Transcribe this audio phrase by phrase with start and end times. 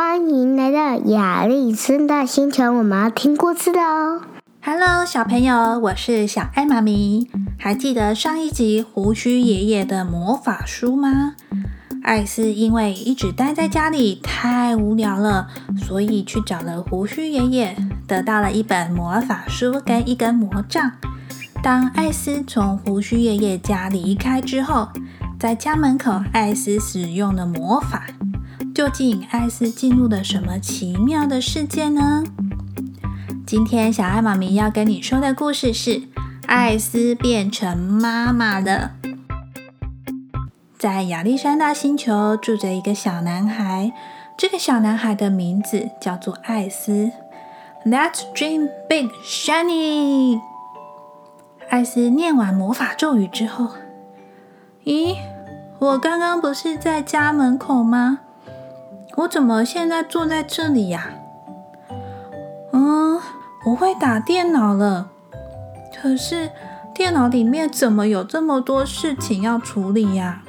[0.00, 4.20] 欢迎来到亚丽森的星球，我们要听故事的哦。
[4.62, 7.28] Hello，小朋友，我是小爱妈咪。
[7.58, 11.34] 还记得上一集胡须爷爷的魔法书吗？
[12.04, 17.76] 艾斯因为一直待在家里太无聊了，所以去找了胡须爷爷，
[18.06, 20.92] 得到了一本魔法书跟一根魔杖。
[21.60, 24.90] 当艾斯从胡须爷爷家离开之后，
[25.40, 28.06] 在家门口，艾斯使用了魔法。
[28.78, 32.22] 究竟艾斯进入了什么奇妙的世界呢？
[33.44, 36.02] 今天小爱妈咪要跟你说的故事是：
[36.46, 38.92] 艾斯变成妈妈了。
[40.78, 43.90] 在亚历山大星球住着一个小男孩，
[44.36, 47.10] 这个小男孩的名字叫做艾斯。
[47.84, 50.40] Let's dream big, shiny。
[51.68, 53.70] 艾斯念完魔法咒语之后，
[54.84, 55.16] 咦，
[55.80, 58.20] 我刚刚不是在家门口吗？
[59.18, 61.10] 我怎么现在坐在这里呀？
[62.72, 63.18] 嗯，
[63.66, 65.10] 我会打电脑了。
[66.00, 66.52] 可是
[66.94, 70.42] 电脑里面怎么有这么多事情要处理呀？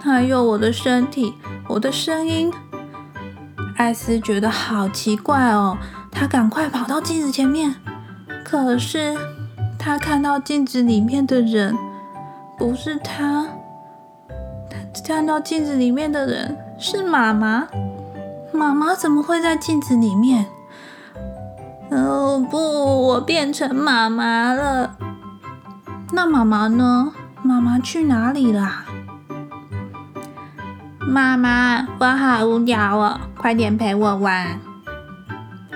[0.00, 1.34] 还有我的身体，
[1.66, 2.52] 我的声音。
[3.76, 5.76] 艾斯觉得好奇怪哦，
[6.12, 7.74] 他赶快跑到镜子前面，
[8.44, 9.16] 可是。
[9.80, 11.74] 他看到镜子里面的人，
[12.58, 13.46] 不是他。
[14.68, 17.68] 他看到镜子里面的人是妈妈。
[18.52, 20.46] 妈妈怎么会在镜子里面？
[21.90, 22.58] 哦不，
[23.08, 24.96] 我变成妈妈了。
[26.12, 27.12] 那妈妈呢？
[27.42, 28.84] 妈妈去哪里了？
[31.00, 34.58] 妈妈，我好无聊哦，快点陪我玩。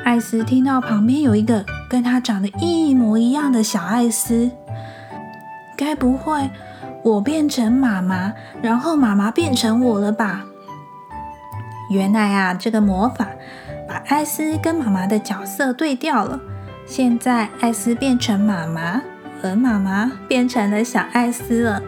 [0.05, 1.65] 艾斯听到旁边有一个。
[1.93, 4.51] 跟他长得一模一样的小艾斯，
[5.77, 6.51] 该不会
[7.05, 10.47] 我变成妈妈，然后妈妈变成我了吧？
[11.93, 13.29] 原来啊，这个魔法
[13.87, 16.41] 把艾斯跟妈妈的角色对调了。
[16.87, 19.03] 现在艾斯变成妈妈，
[19.43, 21.83] 而妈妈变成了小艾斯了。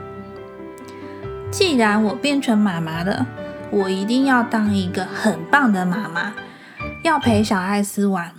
[1.51, 3.27] 既然我变成妈妈了，
[3.71, 6.35] 我一定要当一个很棒的妈妈，
[7.03, 8.31] 要陪小艾斯玩。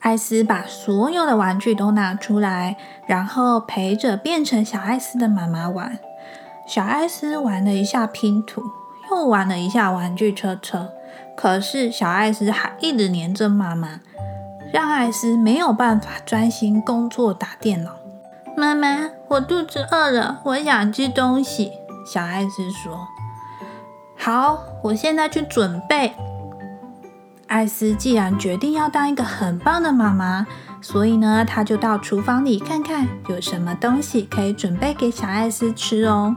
[0.00, 2.76] 艾斯把所有的玩具都拿出来，
[3.06, 5.98] 然后陪着变成小艾斯的妈妈玩。
[6.66, 8.62] 小艾斯玩了一下拼图，
[9.10, 10.90] 又玩了一下玩具车车。
[11.36, 14.00] 可是小艾斯还一直黏着妈妈，
[14.72, 17.96] 让艾斯没有办法专心工作打电脑。
[18.56, 21.72] 妈妈，我肚子饿了，我想吃东西。
[22.06, 23.08] 小艾斯说
[24.16, 26.12] ：“好，我现在去准备。”
[27.48, 30.46] 艾斯既然决定要当一个很棒的妈妈，
[30.80, 36.36] 所以呢，他就到厨房里看看有什么东西可以准备给小艾斯吃哦。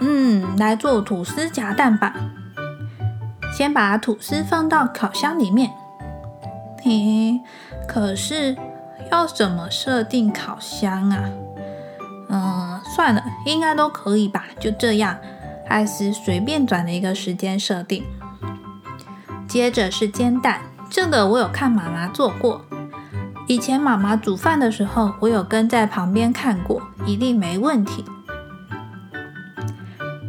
[0.00, 2.14] 嗯，来做吐司夹蛋吧。
[3.52, 5.70] 先把吐司放到烤箱里面。
[6.82, 7.40] 嘿，
[7.86, 8.56] 可是
[9.10, 11.30] 要怎么设定烤箱啊？
[12.30, 14.46] 嗯，算了，应该都可以吧。
[14.58, 15.16] 就这样，
[15.68, 18.02] 艾斯随便转了一个时间设定。
[19.46, 22.62] 接着是煎蛋，这个我有看妈妈做过。
[23.46, 28.04] 以前妈妈煮饭的时候，我有跟在旁边看过，一定没问题。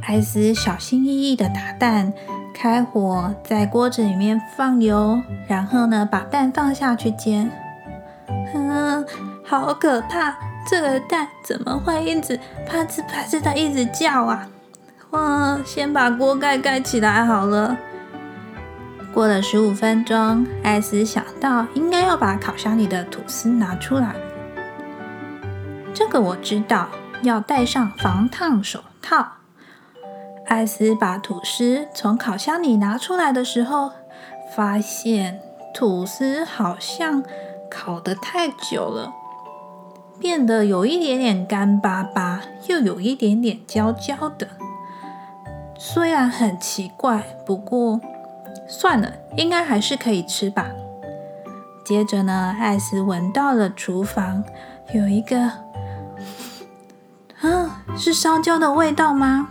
[0.05, 2.11] 艾斯小心翼翼的打蛋，
[2.53, 7.51] 开火，在锅子里面放油，然后呢，把蛋放下去煎。
[8.53, 9.05] 嗯，
[9.43, 10.35] 好可怕！
[10.65, 14.47] 这个蛋怎么会一直啪吱啪吱的一直叫啊？
[15.09, 17.75] 哇，先把锅盖盖起来好了。
[19.13, 24.15] 过了十五分钟，艾斯想到应该要把烤箱里的吐司拿出来。
[25.93, 26.87] 这个我知道，
[27.21, 29.27] 要戴上防烫手套。
[30.45, 33.91] 艾斯把吐司从烤箱里拿出来的时候，
[34.55, 35.39] 发现
[35.73, 37.23] 吐司好像
[37.69, 39.11] 烤得太久了，
[40.19, 44.47] 变得有一点点干巴巴，又有一点点焦焦的。
[45.77, 47.99] 虽然很奇怪，不过。
[48.65, 50.71] 算了，应该还是可以吃吧。
[51.83, 54.43] 接着呢，艾斯闻到了厨房
[54.93, 55.51] 有一个，
[57.41, 59.49] 嗯， 是烧焦的味道吗？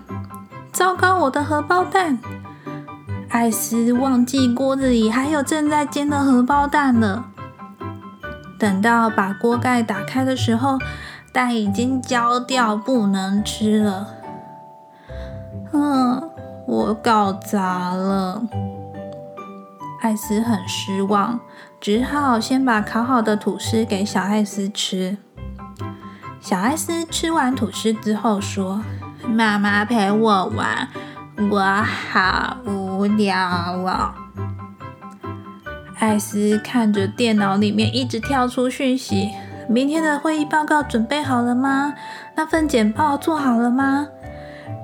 [0.72, 2.18] 糟糕，我的荷包蛋！
[3.28, 7.26] 艾斯忘记锅子里还有正在煎的荷包蛋了。
[8.58, 10.78] 等到把锅盖打开的时候，
[11.32, 14.08] 蛋已经焦掉，不能吃了。
[15.72, 16.30] 嗯，
[16.66, 18.42] 我搞砸了。
[20.00, 21.38] 艾斯很失望，
[21.80, 25.18] 只好先把烤好的吐司给小艾斯吃。
[26.40, 28.82] 小艾斯吃完吐司之后说
[29.26, 30.88] ：“妈妈陪我玩，
[31.50, 34.14] 我好无聊哦。”
[35.98, 39.30] 艾斯看着电脑里面一直跳出讯息：
[39.68, 41.94] 明天的会议报告准备好了吗？
[42.34, 44.08] 那份简报做好了吗？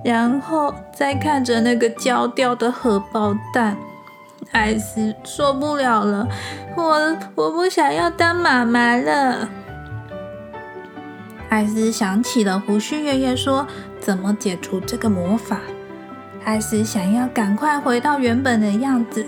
[0.04, 3.76] 然后再看着那个焦掉的荷包蛋，
[4.52, 6.28] 艾斯受不了了，
[6.76, 9.48] 我我不想要当妈妈了。
[11.48, 13.66] 艾斯想起了胡须爷爷说
[13.98, 15.58] 怎么解除这个魔法，
[16.44, 19.26] 艾斯想要赶快回到原本的样子，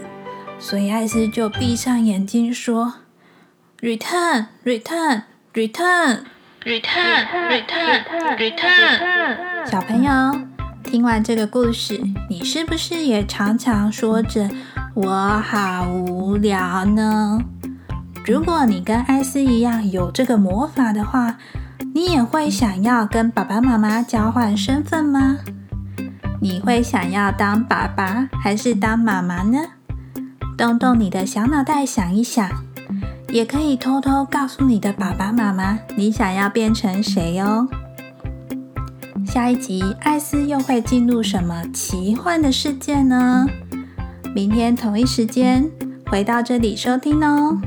[0.58, 2.94] 所以艾斯就闭上眼睛说
[3.80, 5.22] ：“Return, return,
[5.54, 6.20] return,
[6.64, 9.36] return, return, return。”
[9.70, 10.10] 小朋友。
[10.82, 14.48] 听完这个故事，你是不是也常常说着
[14.94, 17.38] “我好无聊”呢？
[18.26, 21.36] 如果你跟艾斯一样有这个魔法的话，
[21.92, 25.38] 你也会想要跟爸爸妈妈交换身份吗？
[26.40, 29.58] 你会想要当爸爸还是当妈妈呢？
[30.56, 32.48] 动动你的小脑袋想一想，
[33.30, 37.66] 也可以偷偷告诉你的爸爸妈妈，你想要变成谁哦。
[39.26, 43.46] 下一集，艾斯又会进入什么奇幻的世界呢？
[44.34, 45.68] 明天同一时间
[46.06, 47.60] 回到这里收听哦。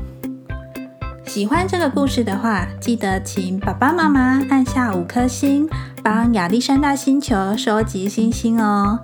[1.34, 5.68] 喜欢这个故事的话，记得请爸爸妈妈按下五颗星，
[6.00, 9.00] 帮亚历山大星球收集星星哦。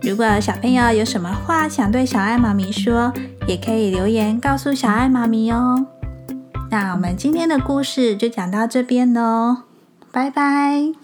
[0.00, 3.12] 如果小朋友有什么话想对小爱妈咪说，
[3.48, 5.84] 也可以留言告诉小爱妈咪哦。
[6.70, 9.62] 那我们今天的故事就讲到这边喽，
[10.12, 11.03] 拜拜。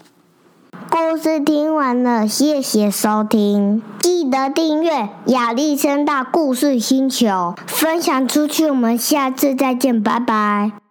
[0.91, 8.69] 故事听完了，谢谢收听，记得订阅亚历山大故事星球，分享出去。
[8.69, 10.90] 我们下次再见，拜拜。